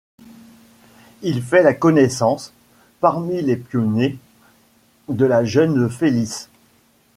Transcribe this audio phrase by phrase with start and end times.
[1.21, 2.53] Il fait la connaissance,
[3.01, 4.17] parmi les pionniers,
[5.09, 6.49] de la jeune Felice.